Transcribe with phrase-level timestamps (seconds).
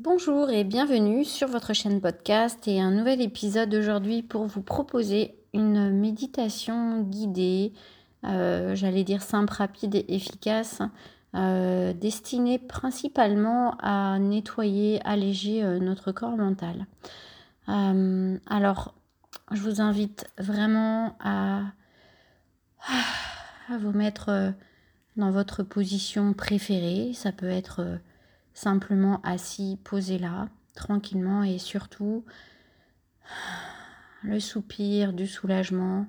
[0.00, 5.36] Bonjour et bienvenue sur votre chaîne podcast et un nouvel épisode aujourd'hui pour vous proposer
[5.52, 7.72] une méditation guidée,
[8.24, 10.82] euh, j'allais dire simple, rapide et efficace,
[11.36, 16.86] euh, destinée principalement à nettoyer, alléger euh, notre corps mental.
[17.68, 18.94] alors,
[19.52, 21.60] je vous invite vraiment à,
[23.68, 24.52] à vous mettre
[25.16, 27.12] dans votre position préférée.
[27.14, 28.00] Ça peut être
[28.54, 32.24] simplement assis, posé là, tranquillement et surtout
[34.22, 36.06] le soupir du soulagement,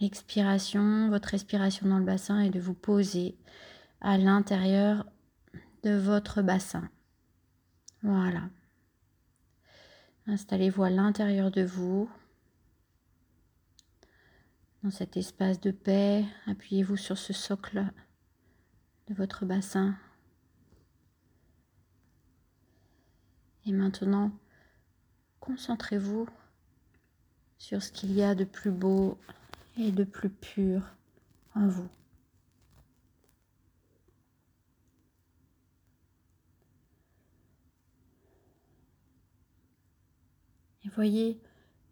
[0.00, 3.36] l'expiration, votre respiration dans le bassin et de vous poser
[4.00, 5.06] à l'intérieur
[5.82, 6.88] de votre bassin.
[8.02, 8.42] Voilà.
[10.26, 12.08] Installez-vous à l'intérieur de vous,
[14.82, 16.24] dans cet espace de paix.
[16.46, 17.84] Appuyez-vous sur ce socle
[19.08, 19.96] de votre bassin
[23.66, 24.32] Et maintenant,
[25.40, 26.28] concentrez-vous
[27.58, 29.18] sur ce qu'il y a de plus beau
[29.78, 30.82] et de plus pur
[31.54, 31.88] en vous.
[40.84, 41.40] Et voyez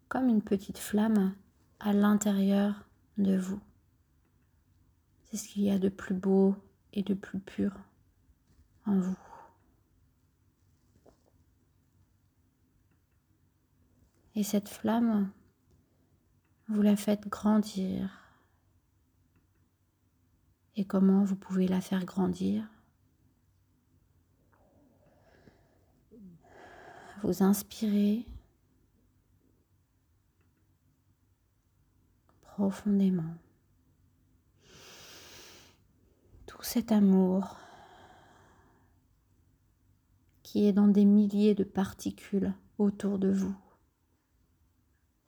[0.09, 1.33] comme une petite flamme
[1.79, 2.85] à l'intérieur
[3.17, 3.61] de vous.
[5.23, 6.55] C'est ce qu'il y a de plus beau
[6.91, 7.71] et de plus pur
[8.85, 9.30] en vous.
[14.35, 15.29] Et cette flamme,
[16.69, 18.09] vous la faites grandir.
[20.77, 22.63] Et comment vous pouvez la faire grandir?
[27.23, 28.25] Vous inspirez
[32.41, 33.35] profondément.
[36.45, 37.57] Tout cet amour
[40.41, 43.55] qui est dans des milliers de particules autour de vous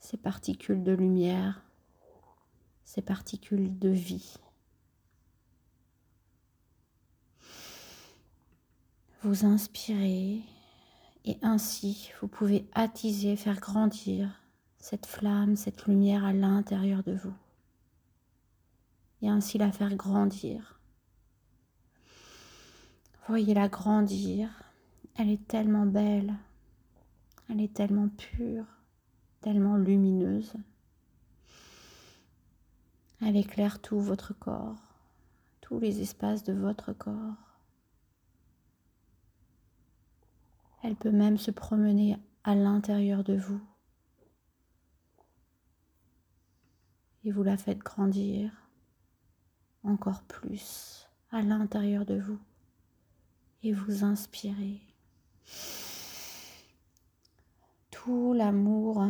[0.03, 1.63] ces particules de lumière,
[2.83, 4.35] ces particules de vie.
[9.21, 10.41] Vous inspirez
[11.23, 14.41] et ainsi vous pouvez attiser, faire grandir
[14.77, 17.33] cette flamme, cette lumière à l'intérieur de vous.
[19.21, 20.81] Et ainsi la faire grandir.
[23.29, 24.49] Voyez-la grandir.
[25.15, 26.33] Elle est tellement belle.
[27.49, 28.65] Elle est tellement pure
[29.43, 30.53] tellement lumineuse.
[33.21, 34.81] Elle éclaire tout votre corps,
[35.59, 37.35] tous les espaces de votre corps.
[40.81, 43.61] Elle peut même se promener à l'intérieur de vous.
[47.25, 48.49] Et vous la faites grandir
[49.83, 52.39] encore plus à l'intérieur de vous.
[53.61, 54.81] Et vous inspirez
[58.11, 59.05] l'amour,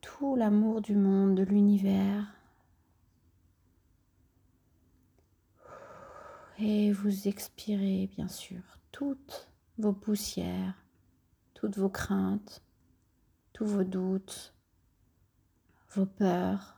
[0.00, 2.26] tout l'amour du monde, de l'univers.
[6.58, 9.48] Et vous expirez bien sûr toutes
[9.78, 10.74] vos poussières,
[11.54, 12.62] toutes vos craintes,
[13.52, 14.54] tous vos doutes,
[15.90, 16.76] vos peurs.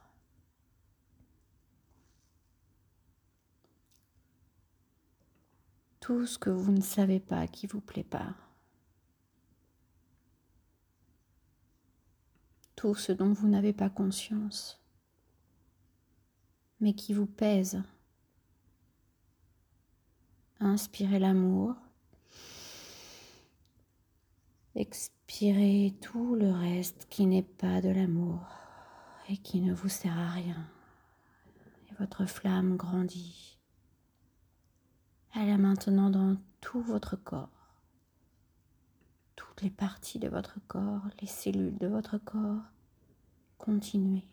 [6.00, 8.34] Tout ce que vous ne savez pas qui vous plaît pas.
[12.80, 14.80] Tout ce dont vous n'avez pas conscience,
[16.80, 17.82] mais qui vous pèse.
[20.60, 21.74] Inspirez l'amour.
[24.74, 28.40] Expirez tout le reste qui n'est pas de l'amour
[29.28, 30.66] et qui ne vous sert à rien.
[31.90, 33.58] Et votre flamme grandit.
[35.34, 37.59] Elle est maintenant dans tout votre corps
[39.62, 42.62] les parties de votre corps, les cellules de votre corps.
[43.59, 44.25] Continuez.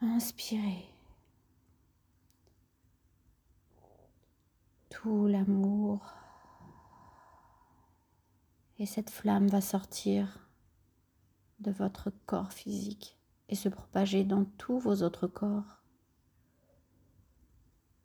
[0.00, 0.84] Inspirez.
[4.88, 6.14] Tout l'amour.
[8.78, 10.48] Et cette flamme va sortir
[11.60, 13.18] de votre corps physique
[13.48, 15.80] et se propager dans tous vos autres corps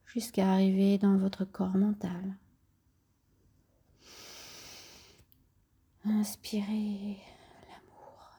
[0.05, 2.37] jusqu'à arriver dans votre corps mental.
[6.07, 7.17] Inspirez
[7.67, 8.29] l'amour.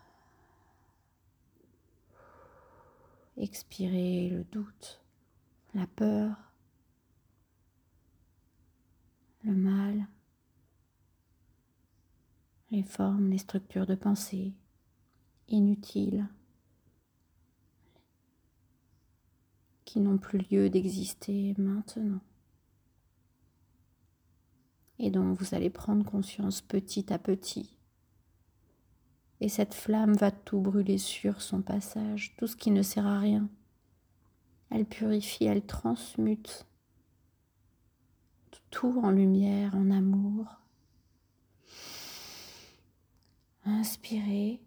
[3.37, 5.03] Expirez le doute,
[5.75, 6.37] la peur,
[9.43, 10.07] le mal,
[12.71, 14.55] les formes, les structures de pensée
[15.49, 16.29] inutiles
[19.85, 22.21] qui n'ont plus lieu d'exister maintenant.
[24.99, 27.77] Et dont vous allez prendre conscience petit à petit.
[29.41, 33.19] Et cette flamme va tout brûler sur son passage, tout ce qui ne sert à
[33.19, 33.49] rien.
[34.71, 36.67] Elle purifie, elle transmute
[38.71, 40.47] tout en lumière, en amour.
[43.65, 44.61] Inspirez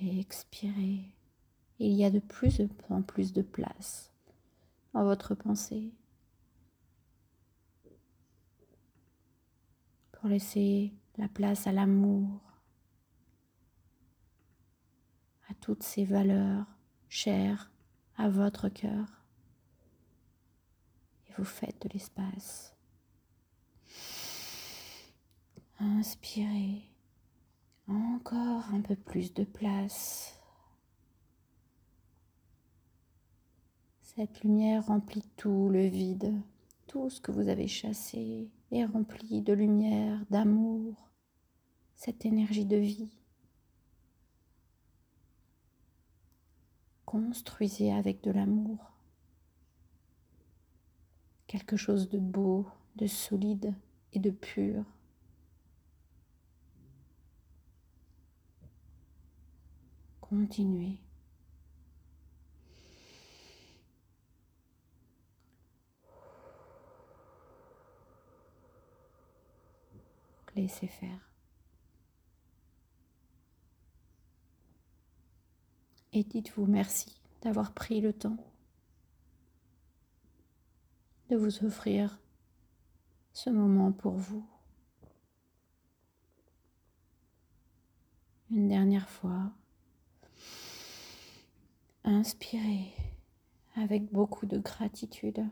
[0.00, 1.12] et expirez.
[1.78, 4.10] Il y a de plus en plus de place
[4.94, 5.92] dans votre pensée
[10.28, 12.40] laisser la place à l'amour,
[15.48, 16.66] à toutes ces valeurs
[17.08, 17.70] chères
[18.16, 19.06] à votre cœur.
[21.28, 22.74] Et vous faites de l'espace.
[25.78, 26.82] Inspirez.
[27.88, 30.36] Encore un peu plus de place.
[34.00, 36.34] Cette lumière remplit tout le vide,
[36.96, 41.10] tout ce que vous avez chassé est rempli de lumière, d'amour,
[41.94, 43.12] cette énergie de vie.
[47.04, 48.78] Construisez avec de l'amour
[51.46, 52.66] quelque chose de beau,
[52.96, 53.74] de solide
[54.14, 54.82] et de pur.
[60.22, 61.05] Continuez.
[70.56, 71.30] Laissez faire.
[76.14, 78.38] Et dites-vous merci d'avoir pris le temps
[81.28, 82.18] de vous offrir
[83.34, 84.46] ce moment pour vous.
[88.50, 89.52] Une dernière fois.
[92.04, 92.94] Inspirez
[93.74, 95.44] avec beaucoup de gratitude.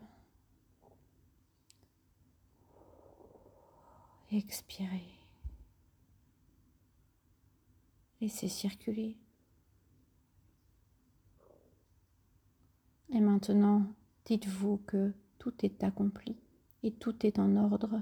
[4.31, 5.09] Expirez.
[8.21, 9.17] Laissez circuler.
[13.09, 13.85] Et maintenant,
[14.25, 16.35] dites-vous que tout est accompli
[16.83, 18.01] et tout est en ordre.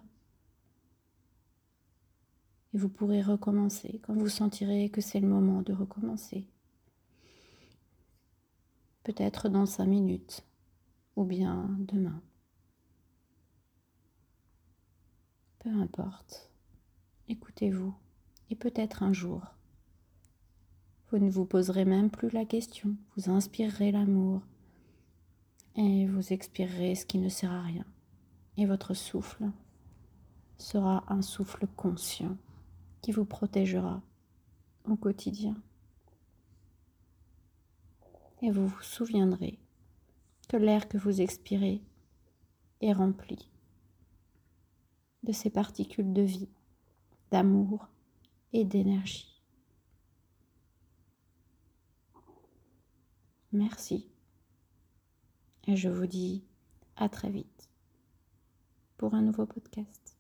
[2.74, 6.48] Et vous pourrez recommencer quand vous sentirez que c'est le moment de recommencer
[9.04, 10.44] peut-être dans cinq minutes
[11.16, 12.22] ou bien demain.
[15.64, 16.52] Peu importe,
[17.30, 17.96] écoutez-vous.
[18.50, 19.42] Et peut-être un jour,
[21.10, 24.42] vous ne vous poserez même plus la question, vous inspirerez l'amour.
[25.78, 27.86] Et vous expirerez ce qui ne sert à rien.
[28.58, 29.46] Et votre souffle
[30.58, 32.36] sera un souffle conscient
[33.02, 34.02] qui vous protégera
[34.84, 35.56] au quotidien.
[38.42, 39.60] Et vous vous souviendrez
[40.50, 41.82] que l'air que vous expirez
[42.82, 43.48] est rempli
[45.24, 46.50] de ces particules de vie,
[47.32, 47.88] d'amour
[48.52, 49.42] et d'énergie.
[53.52, 54.08] Merci
[55.68, 56.44] et je vous dis
[56.96, 57.70] à très vite
[58.98, 60.13] pour un nouveau podcast.